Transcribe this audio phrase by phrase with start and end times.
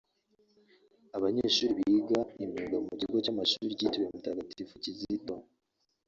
[1.17, 5.35] Abanyeshuri biga imyuga mu kigo cy’Amashuli kitiriwe Mutagatifu Kizito